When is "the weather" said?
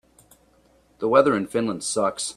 0.97-1.37